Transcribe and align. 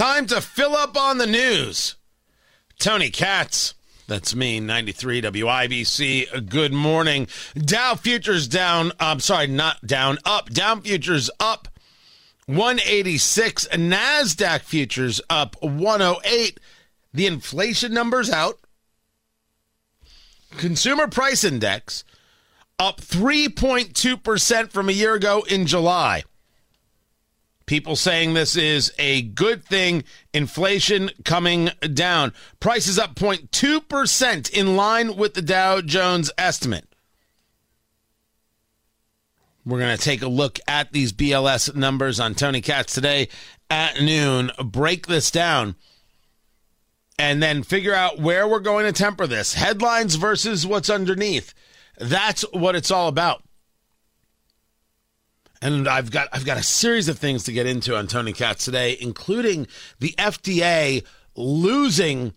Time 0.00 0.24
to 0.28 0.40
fill 0.40 0.74
up 0.76 0.96
on 0.96 1.18
the 1.18 1.26
news. 1.26 1.96
Tony 2.78 3.10
Katz. 3.10 3.74
That's 4.08 4.34
me, 4.34 4.58
93 4.58 5.20
WIBC. 5.20 6.48
Good 6.48 6.72
morning. 6.72 7.28
Dow 7.54 7.96
futures 7.96 8.48
down. 8.48 8.92
I'm 8.98 9.20
sorry, 9.20 9.46
not 9.46 9.86
down, 9.86 10.16
up. 10.24 10.48
Down 10.48 10.80
futures 10.80 11.28
up 11.38 11.68
186. 12.46 13.68
NASDAQ 13.68 14.60
futures 14.62 15.20
up 15.28 15.56
108. 15.60 16.58
The 17.12 17.26
inflation 17.26 17.92
numbers 17.92 18.30
out. 18.30 18.58
Consumer 20.56 21.08
price 21.08 21.44
index 21.44 22.04
up 22.78 23.02
3.2% 23.02 24.70
from 24.70 24.88
a 24.88 24.92
year 24.92 25.12
ago 25.12 25.44
in 25.46 25.66
July. 25.66 26.22
People 27.70 27.94
saying 27.94 28.34
this 28.34 28.56
is 28.56 28.92
a 28.98 29.22
good 29.22 29.64
thing. 29.64 30.02
Inflation 30.34 31.08
coming 31.24 31.70
down. 31.94 32.32
Prices 32.58 32.98
up 32.98 33.14
0.2% 33.14 34.50
in 34.50 34.74
line 34.74 35.14
with 35.14 35.34
the 35.34 35.40
Dow 35.40 35.80
Jones 35.80 36.32
estimate. 36.36 36.88
We're 39.64 39.78
going 39.78 39.96
to 39.96 40.02
take 40.02 40.20
a 40.20 40.26
look 40.26 40.58
at 40.66 40.90
these 40.90 41.12
BLS 41.12 41.72
numbers 41.76 42.18
on 42.18 42.34
Tony 42.34 42.60
Katz 42.60 42.92
today 42.92 43.28
at 43.70 44.02
noon, 44.02 44.50
break 44.64 45.06
this 45.06 45.30
down, 45.30 45.76
and 47.20 47.40
then 47.40 47.62
figure 47.62 47.94
out 47.94 48.18
where 48.18 48.48
we're 48.48 48.58
going 48.58 48.84
to 48.86 48.92
temper 48.92 49.28
this. 49.28 49.54
Headlines 49.54 50.16
versus 50.16 50.66
what's 50.66 50.90
underneath. 50.90 51.54
That's 51.98 52.42
what 52.52 52.74
it's 52.74 52.90
all 52.90 53.06
about. 53.06 53.44
And 55.62 55.86
I've 55.86 56.10
got 56.10 56.28
I've 56.32 56.46
got 56.46 56.56
a 56.56 56.62
series 56.62 57.08
of 57.08 57.18
things 57.18 57.44
to 57.44 57.52
get 57.52 57.66
into 57.66 57.96
on 57.96 58.06
Tony 58.06 58.32
Katz 58.32 58.64
today, 58.64 58.96
including 59.00 59.66
the 59.98 60.14
FDA 60.16 61.04
losing 61.36 62.32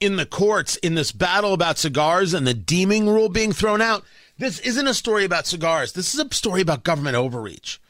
in 0.00 0.16
the 0.16 0.26
courts 0.26 0.76
in 0.76 0.94
this 0.94 1.12
battle 1.12 1.52
about 1.52 1.78
cigars 1.78 2.34
and 2.34 2.46
the 2.46 2.54
deeming 2.54 3.08
rule 3.08 3.28
being 3.28 3.52
thrown 3.52 3.80
out. 3.80 4.04
This 4.38 4.58
isn't 4.60 4.88
a 4.88 4.94
story 4.94 5.24
about 5.24 5.46
cigars. 5.46 5.92
This 5.92 6.14
is 6.14 6.20
a 6.20 6.34
story 6.34 6.60
about 6.60 6.82
government 6.82 7.16
overreach. 7.16 7.80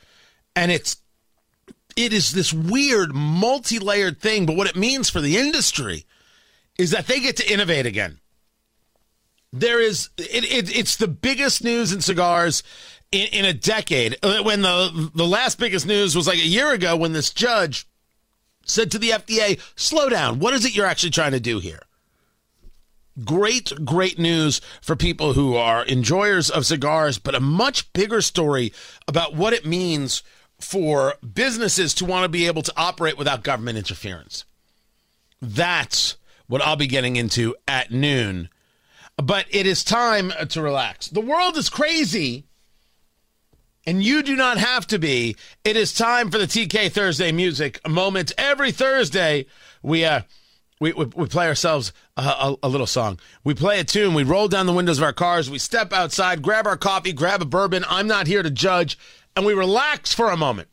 And 0.54 0.70
it's 0.70 0.98
it 1.96 2.12
is 2.12 2.32
this 2.32 2.52
weird 2.52 3.14
multi-layered 3.14 4.20
thing, 4.20 4.46
but 4.46 4.56
what 4.56 4.69
it 4.69 4.76
means 4.76 5.08
for 5.08 5.20
the 5.20 5.36
industry 5.36 6.04
is 6.76 6.91
that 6.91 7.06
they 7.06 7.20
get 7.20 7.36
to 7.36 7.52
innovate 7.52 7.86
again. 7.86 8.19
There 9.52 9.80
is 9.80 10.10
it, 10.19 10.44
it 10.44 10.76
it's 10.76 10.96
the 10.96 11.08
biggest 11.08 11.62
news 11.62 11.92
in 11.92 12.00
cigars 12.00 12.62
in, 13.14 13.28
in 13.28 13.44
a 13.44 13.54
decade. 13.54 14.16
Uh, 14.22 14.42
when 14.42 14.62
the 14.62 15.10
the 15.14 15.26
last 15.26 15.58
biggest 15.58 15.86
news 15.86 16.16
was 16.16 16.26
like 16.26 16.38
a 16.38 16.46
year 16.46 16.72
ago 16.72 16.96
when 16.96 17.12
this 17.12 17.32
judge 17.32 17.86
said 18.66 18.90
to 18.90 18.98
the 18.98 19.10
FDA, 19.10 19.60
"Slow 19.76 20.08
down. 20.08 20.40
What 20.40 20.54
is 20.54 20.64
it 20.64 20.74
you're 20.74 20.86
actually 20.86 21.10
trying 21.10 21.32
to 21.32 21.40
do 21.40 21.60
here?" 21.60 21.82
Great, 23.24 23.72
great 23.84 24.18
news 24.18 24.60
for 24.82 24.96
people 24.96 25.34
who 25.34 25.54
are 25.54 25.84
enjoyers 25.84 26.50
of 26.50 26.66
cigars, 26.66 27.16
but 27.16 27.36
a 27.36 27.40
much 27.40 27.92
bigger 27.92 28.20
story 28.20 28.72
about 29.06 29.36
what 29.36 29.52
it 29.52 29.64
means 29.64 30.24
for 30.58 31.14
businesses 31.32 31.94
to 31.94 32.04
want 32.04 32.24
to 32.24 32.28
be 32.28 32.48
able 32.48 32.62
to 32.62 32.72
operate 32.76 33.16
without 33.16 33.44
government 33.44 33.78
interference. 33.78 34.44
That's 35.40 36.16
what 36.48 36.60
I'll 36.60 36.74
be 36.74 36.88
getting 36.88 37.14
into 37.14 37.54
at 37.68 37.92
noon. 37.92 38.48
But 39.16 39.46
it 39.48 39.64
is 39.64 39.84
time 39.84 40.32
to 40.48 40.60
relax. 40.60 41.06
The 41.06 41.20
world 41.20 41.56
is 41.56 41.70
crazy 41.70 42.46
and 43.86 44.02
you 44.02 44.22
do 44.22 44.36
not 44.36 44.58
have 44.58 44.86
to 44.88 44.98
be. 44.98 45.36
It 45.64 45.77
is 45.77 45.92
time 45.92 46.30
for 46.30 46.38
the 46.38 46.46
TK 46.46 46.90
Thursday 46.90 47.32
music 47.32 47.86
moment. 47.88 48.32
Every 48.38 48.72
Thursday, 48.72 49.46
we 49.82 50.04
uh, 50.04 50.22
we, 50.80 50.92
we, 50.92 51.04
we 51.06 51.26
play 51.26 51.46
ourselves 51.46 51.92
a, 52.16 52.22
a, 52.22 52.56
a, 52.64 52.68
little 52.68 52.86
song. 52.86 53.18
We 53.44 53.54
play 53.54 53.80
a 53.80 53.84
tune. 53.84 54.14
We 54.14 54.24
roll 54.24 54.48
down 54.48 54.66
the 54.66 54.72
windows 54.72 54.98
of 54.98 55.04
our 55.04 55.12
cars. 55.12 55.50
We 55.50 55.58
step 55.58 55.92
outside, 55.92 56.42
grab 56.42 56.66
our 56.66 56.76
coffee, 56.76 57.12
grab 57.12 57.42
a 57.42 57.47
bourbon. 57.47 57.84
I'm 57.88 58.06
not 58.06 58.26
here 58.26 58.42
to 58.42 58.50
judge, 58.50 58.98
and 59.36 59.47
we 59.47 59.54
relax 59.54 60.12
for 60.12 60.30
a 60.30 60.36
moment 60.36 60.69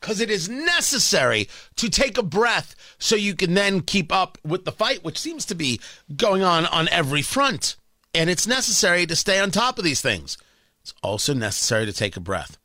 because 0.00 0.20
it 0.20 0.30
is 0.30 0.48
necessary 0.48 1.48
to 1.76 1.88
take 1.88 2.18
a 2.18 2.22
breath 2.22 2.74
so 2.98 3.16
you 3.16 3.34
can 3.34 3.54
then 3.54 3.80
keep 3.80 4.12
up 4.12 4.38
with 4.44 4.64
the 4.64 4.72
fight, 4.72 5.04
which 5.04 5.18
seems 5.18 5.44
to 5.46 5.54
be 5.54 5.80
going 6.16 6.42
on 6.42 6.66
on 6.66 6.88
every 6.88 7.22
front. 7.22 7.76
And 8.14 8.30
it's 8.30 8.46
necessary 8.46 9.06
to 9.06 9.16
stay 9.16 9.40
on 9.40 9.50
top 9.50 9.78
of 9.78 9.84
these 9.84 10.00
things 10.00 10.38
it's 10.84 10.92
also 11.02 11.32
necessary 11.32 11.86
to 11.86 11.94
take 11.94 12.14
a 12.14 12.20
breath. 12.20 12.58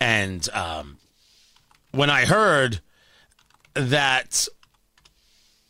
And 0.00 0.48
um, 0.54 0.96
when 1.92 2.08
I 2.08 2.24
heard 2.24 2.80
that 3.74 4.48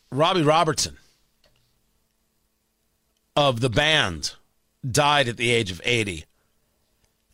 Robbie 0.09 0.41
Robertson 0.41 0.97
of 3.35 3.59
the 3.59 3.69
band 3.69 4.35
died 4.89 5.27
at 5.27 5.35
the 5.35 5.51
age 5.51 5.69
of 5.69 5.81
80, 5.83 6.23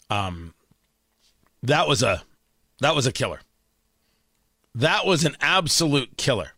um, 0.09 0.55
that 1.61 1.87
was 1.87 2.01
a 2.01 2.23
that 2.79 2.95
was 2.95 3.05
a 3.05 3.11
killer. 3.11 3.41
That 4.73 5.05
was 5.05 5.23
an 5.23 5.37
absolute 5.39 6.17
killer. 6.17 6.53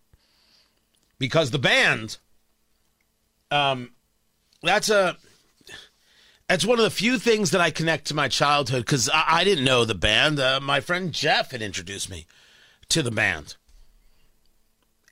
Because 1.18 1.52
the 1.52 1.60
band, 1.60 2.18
um, 3.52 3.92
that's 4.64 4.90
a 4.90 5.18
it's 6.50 6.66
one 6.66 6.80
of 6.80 6.84
the 6.84 6.90
few 6.90 7.20
things 7.20 7.52
that 7.52 7.62
I 7.62 7.70
connect 7.70 8.08
to 8.08 8.16
my 8.16 8.28
childhood 8.28 8.82
because 8.82 9.08
I, 9.08 9.24
I, 9.28 9.44
didn't 9.44 9.66
know 9.66 9.86
the 9.86 9.96
band. 9.96 10.40
Uh, 10.40 10.60
my 10.60 10.80
friend 10.80 11.14
Jeff 11.14 11.52
had 11.52 11.62
introduced 11.62 12.10
me 12.10 12.26
to 12.90 13.04
the 13.04 13.12
band. 13.12 13.56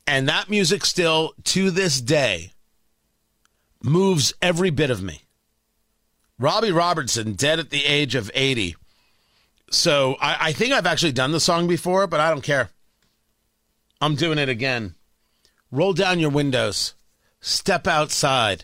And 0.08 0.28
that 0.28 0.50
music 0.50 0.84
still, 0.86 1.34
to 1.46 1.70
this 1.70 2.02
day, 2.02 2.53
moves 3.84 4.34
every 4.42 4.72
bit 4.72 4.90
of 4.90 5.03
me. 5.03 5.22
Robbie 6.40 6.72
Robertson, 6.72 7.34
dead 7.34 7.59
at 7.59 7.69
the 7.69 7.86
age 7.86 8.16
of 8.16 8.31
80. 8.34 8.75
So 9.69 10.16
I, 10.19 10.38
I 10.40 10.52
think 10.54 10.74
I've 10.74 10.86
actually 10.86 11.12
done 11.12 11.34
the 11.34 11.40
song 11.40 11.68
before, 11.68 12.08
but 12.08 12.19
I 12.19 12.30
don't 12.30 12.44
care. 12.44 12.69
I'm 14.02 14.16
doing 14.16 14.38
it 14.38 14.50
again. 14.50 14.96
Roll 15.72 15.94
down 15.94 16.19
your 16.19 16.30
windows, 16.30 16.94
step 17.42 17.86
outside. 17.86 18.64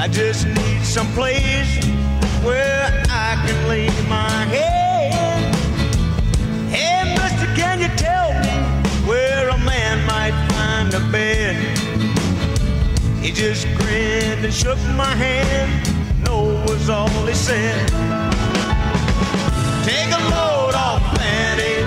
just 0.09 0.47
need 0.47 0.83
some 0.83 1.07
place 1.13 1.46
just 13.37 13.67
grinned 13.77 14.43
and 14.47 14.55
shook 14.55 14.79
my 14.97 15.15
hand. 15.15 15.71
No 16.25 16.45
was 16.67 16.89
all 16.89 17.07
he 17.27 17.35
said. 17.35 17.87
Take 19.85 20.11
a 20.11 20.23
load 20.33 20.75
off, 20.75 21.03
Fanny. 21.19 21.85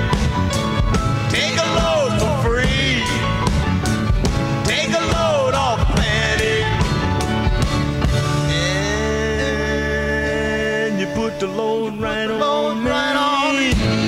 Take 1.32 1.58
a 1.58 1.70
load 1.80 2.12
for 2.22 2.34
free. 2.46 3.02
Take 4.66 4.94
a 4.94 5.04
load 5.16 5.56
off, 5.56 5.82
Fanny. 5.98 6.62
And 10.86 11.00
you 11.00 11.08
put 11.16 11.40
the 11.40 11.48
load 11.48 12.00
right 12.00 12.30
on 12.30 12.84
me. 12.84 12.90
Right 12.92 13.16
on 13.16 13.56
me. 13.56 13.99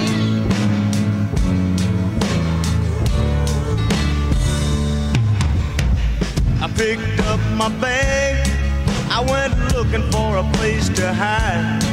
Picked 6.76 7.20
up 7.28 7.40
my 7.56 7.70
bag. 7.80 8.48
I 9.10 9.20
went 9.22 9.54
looking 9.76 10.10
for 10.12 10.38
a 10.38 10.44
place 10.54 10.90
to 10.90 11.14
hide. 11.14 11.84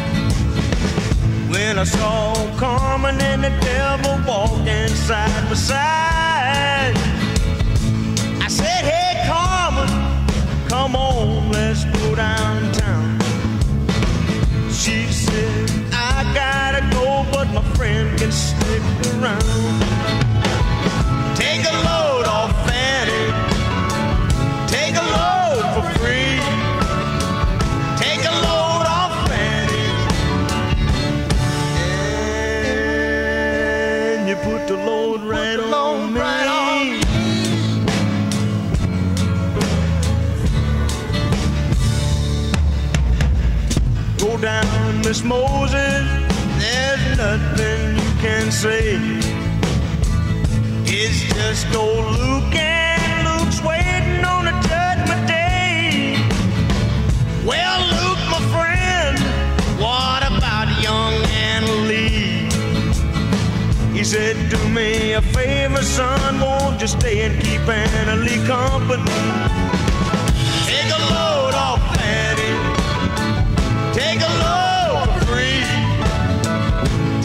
When 1.50 1.78
I 1.78 1.84
saw 1.84 2.34
Carmen 2.56 3.20
and 3.20 3.42
the 3.44 3.50
devil 3.60 4.20
walking 4.26 4.88
side 4.88 5.48
by 5.48 5.54
side, 5.54 6.96
I 8.44 8.48
said, 8.48 8.84
Hey, 8.92 9.26
Carmen, 9.26 9.88
come 10.68 10.94
on, 10.94 11.50
let's 11.50 11.84
go 11.84 12.14
downtown. 12.14 13.18
She 14.70 15.06
said, 15.06 15.70
I 15.92 16.22
gotta 16.34 16.82
go, 16.94 17.26
but 17.32 17.48
my 17.52 17.62
friend 17.74 18.18
can 18.18 18.30
stick 18.32 18.82
around. 19.14 19.57
right 35.28 35.60
on 35.60 36.14
me. 36.14 36.20
Right 36.20 36.46
on. 36.46 37.00
Go 44.18 44.36
down, 44.38 44.98
Miss 45.02 45.22
Moses. 45.22 46.06
There's 46.58 47.18
nothing 47.18 47.96
you 47.96 48.10
can 48.20 48.50
say. 48.50 48.96
It's 50.90 51.20
just 51.34 51.74
old 51.76 52.04
Luke 52.18 52.54
and 52.54 53.28
Luke's 53.28 53.62
waiting 53.62 54.24
on 54.24 54.48
a 54.48 54.54
judgment 54.62 55.28
day. 55.28 56.16
Well, 57.44 57.80
Luke, 57.94 58.22
my 58.34 58.40
friend, 58.54 59.18
what 59.78 60.22
about 60.26 60.68
young 60.82 61.14
Anna 61.30 61.72
Lee? 61.88 62.48
He 63.96 64.02
said, 64.04 64.34
Do 64.50 64.67
me 64.78 65.12
a 65.12 65.20
favor, 65.20 65.82
son, 65.82 66.40
won't 66.40 66.80
you 66.80 66.86
stay 66.86 67.16
and 67.26 67.34
keep 67.42 67.66
Anna 67.68 68.16
Lee 68.26 68.42
company? 68.46 69.20
Take 70.70 70.90
a 70.98 71.02
load 71.14 71.54
off 71.66 71.80
Fanny. 71.94 72.52
Take 74.00 74.20
a 74.30 74.32
load 74.44 75.06
for 75.12 75.22
free. 75.30 75.64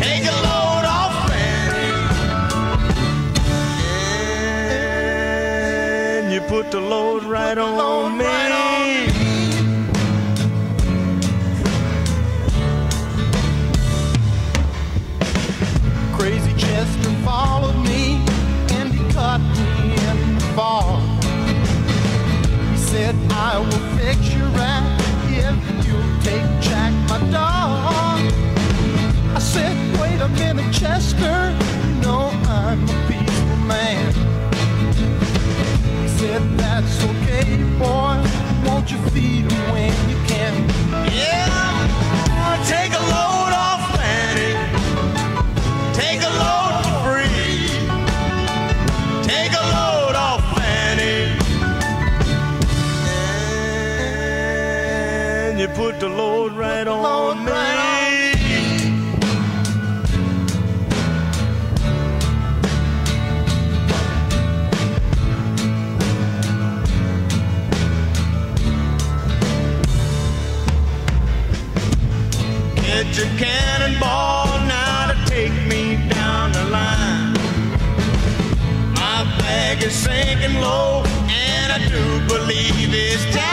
Take 0.03 0.25
a 0.35 0.38
load 0.47 0.85
off 0.97 1.13
Fanny. 1.29 1.91
And 6.15 6.33
you 6.33 6.41
put 6.53 6.65
the 6.71 6.81
load 6.81 7.23
right 7.23 7.57
on 7.57 8.17
me. 8.17 8.62
You 38.93 38.99
when 39.73 39.93
you 40.07 40.17
can? 40.27 40.53
Yeah, 41.11 41.49
take 42.67 42.91
a 42.93 43.03
load 43.13 43.53
off 43.65 43.81
Fanny. 43.95 44.53
Take 45.95 46.21
a 46.21 46.29
load 46.43 46.85
free. 47.03 47.67
Take 49.23 49.51
a 49.51 49.63
load 49.73 50.15
off 50.15 50.41
Fanny. 50.55 51.17
And 55.47 55.59
you 55.59 55.67
put 55.69 55.99
the 55.99 56.09
load 56.09 56.53
right 56.53 56.87
on 56.87 57.01
load 57.01 57.37
me. 57.45 57.51
right 57.51 57.87
on 57.87 57.92
Get 73.13 73.25
your 73.27 73.38
cannonball 73.38 74.57
now 74.65 75.12
to 75.12 75.25
take 75.30 75.54
me 75.68 75.98
down 76.10 76.51
the 76.51 76.63
line. 76.63 77.33
My 78.95 79.24
bag 79.38 79.83
is 79.83 79.94
sinking 79.94 80.60
low, 80.60 81.04
and 81.30 81.71
I 81.71 81.77
do 81.89 82.27
believe 82.27 82.74
it's 82.92 83.24
time 83.36 83.52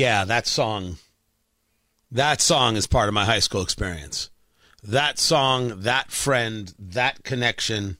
Yeah, 0.00 0.24
that 0.24 0.46
song. 0.46 0.96
That 2.10 2.40
song 2.40 2.76
is 2.76 2.86
part 2.86 3.08
of 3.08 3.12
my 3.12 3.26
high 3.26 3.40
school 3.40 3.60
experience. 3.60 4.30
That 4.82 5.18
song, 5.18 5.82
that 5.82 6.10
friend, 6.10 6.72
that 6.78 7.22
connection. 7.22 7.98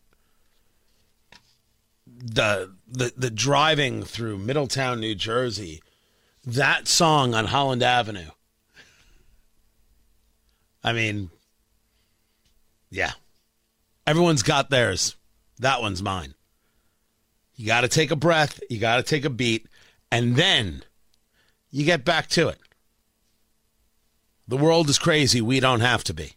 The 2.06 2.74
the 2.88 3.12
the 3.18 3.30
driving 3.30 4.02
through 4.02 4.38
Middletown, 4.38 4.98
New 4.98 5.14
Jersey. 5.14 5.82
That 6.42 6.88
song 6.88 7.34
on 7.34 7.44
Holland 7.44 7.82
Avenue. 7.82 8.30
I 10.82 10.94
mean, 10.94 11.28
yeah. 12.88 13.12
Everyone's 14.06 14.42
got 14.42 14.70
theirs. 14.70 15.16
That 15.58 15.82
one's 15.82 16.02
mine. 16.02 16.32
You 17.56 17.66
got 17.66 17.82
to 17.82 17.88
take 17.88 18.10
a 18.10 18.16
breath, 18.16 18.58
you 18.70 18.78
got 18.78 18.96
to 18.96 19.02
take 19.02 19.26
a 19.26 19.30
beat, 19.30 19.66
and 20.10 20.36
then 20.36 20.82
you 21.70 21.84
get 21.84 22.04
back 22.04 22.28
to 22.28 22.48
it. 22.48 22.58
The 24.48 24.56
world 24.56 24.88
is 24.88 24.98
crazy. 24.98 25.40
We 25.40 25.60
don't 25.60 25.80
have 25.80 26.02
to 26.04 26.14
be. 26.14 26.32